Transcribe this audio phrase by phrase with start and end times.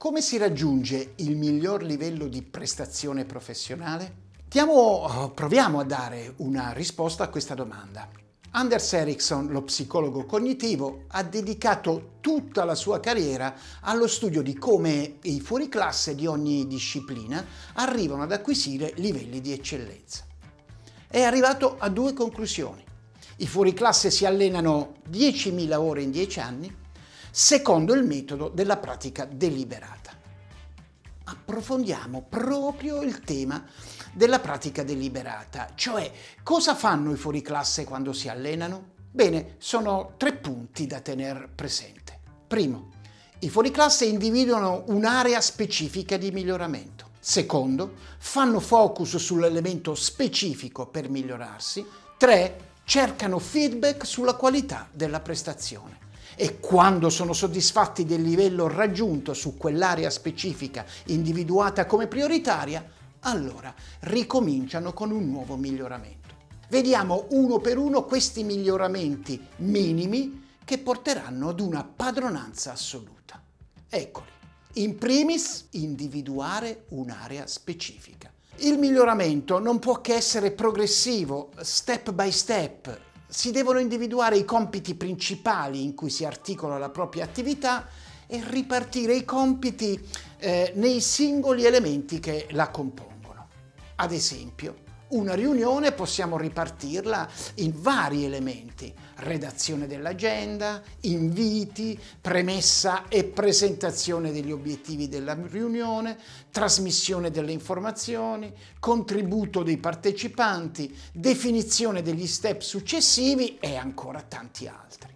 [0.00, 4.14] Come si raggiunge il miglior livello di prestazione professionale?
[4.48, 8.08] Diamo, eh, proviamo a dare una risposta a questa domanda.
[8.52, 15.18] Anders Ericsson, lo psicologo cognitivo, ha dedicato tutta la sua carriera allo studio di come
[15.24, 17.44] i fuoriclasse di ogni disciplina
[17.74, 20.24] arrivano ad acquisire livelli di eccellenza.
[21.08, 22.82] È arrivato a due conclusioni.
[23.36, 26.74] I fuoriclasse si allenano 10.000 ore in 10 anni,
[27.30, 30.10] secondo il metodo della pratica deliberata.
[31.24, 33.64] Approfondiamo proprio il tema
[34.12, 36.10] della pratica deliberata, cioè
[36.42, 38.98] cosa fanno i fuoriclasse quando si allenano?
[39.12, 42.18] Bene, sono tre punti da tenere presente.
[42.48, 42.90] Primo,
[43.40, 47.08] i fuoriclasse individuano un'area specifica di miglioramento.
[47.20, 51.86] Secondo, fanno focus sull'elemento specifico per migliorarsi.
[52.16, 59.56] Tre, cercano feedback sulla qualità della prestazione e quando sono soddisfatti del livello raggiunto su
[59.56, 62.84] quell'area specifica individuata come prioritaria,
[63.20, 66.34] allora ricominciano con un nuovo miglioramento.
[66.68, 73.42] Vediamo uno per uno questi miglioramenti minimi che porteranno ad una padronanza assoluta.
[73.88, 74.28] Eccoli.
[74.74, 78.32] In primis, individuare un'area specifica.
[78.58, 83.00] Il miglioramento non può che essere progressivo, step by step.
[83.30, 87.88] Si devono individuare i compiti principali in cui si articola la propria attività
[88.26, 89.98] e ripartire i compiti
[90.38, 93.48] eh, nei singoli elementi che la compongono.
[93.96, 104.32] Ad esempio, una riunione possiamo ripartirla in vari elementi, redazione dell'agenda, inviti, premessa e presentazione
[104.32, 106.16] degli obiettivi della riunione,
[106.50, 115.08] trasmissione delle informazioni, contributo dei partecipanti, definizione degli step successivi e ancora tanti altri.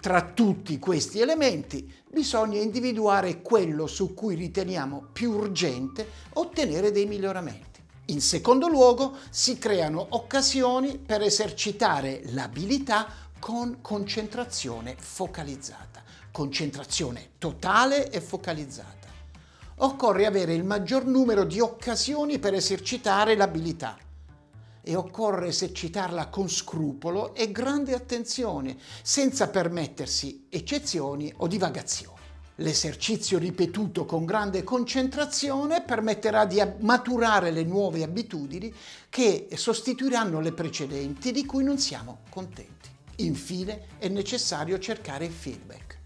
[0.00, 7.69] Tra tutti questi elementi bisogna individuare quello su cui riteniamo più urgente ottenere dei miglioramenti.
[8.10, 13.06] In secondo luogo, si creano occasioni per esercitare l'abilità
[13.38, 19.06] con concentrazione focalizzata, concentrazione totale e focalizzata.
[19.76, 23.96] Occorre avere il maggior numero di occasioni per esercitare l'abilità
[24.82, 32.19] e occorre esercitarla con scrupolo e grande attenzione, senza permettersi eccezioni o divagazioni.
[32.60, 38.72] L'esercizio ripetuto con grande concentrazione permetterà di maturare le nuove abitudini
[39.08, 42.90] che sostituiranno le precedenti di cui non siamo contenti.
[43.16, 45.98] Infine è necessario cercare feedback.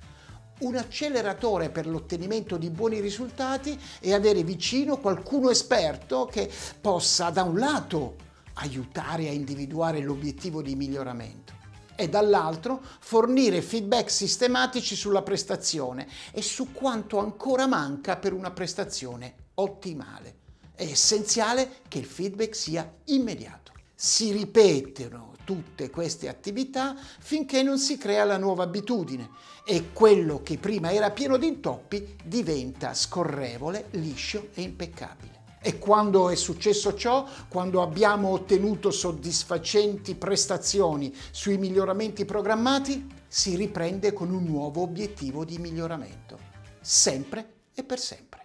[0.60, 6.48] Un acceleratore per l'ottenimento di buoni risultati è avere vicino qualcuno esperto che
[6.81, 8.14] possa da un lato
[8.54, 11.63] aiutare a individuare l'obiettivo di miglioramento
[11.97, 19.34] e dall'altro fornire feedback sistematici sulla prestazione e su quanto ancora manca per una prestazione
[19.55, 20.43] ottimale.
[20.75, 23.72] È essenziale che il feedback sia immediato.
[23.94, 29.31] Si ripetono tutte queste attività finché non si crea la nuova abitudine
[29.65, 35.44] e quello che prima era pieno di intoppi diventa scorrevole, liscio e impeccabile.
[35.66, 44.12] E quando è successo ciò, quando abbiamo ottenuto soddisfacenti prestazioni sui miglioramenti programmati, si riprende
[44.12, 46.38] con un nuovo obiettivo di miglioramento,
[46.82, 48.44] sempre e per sempre.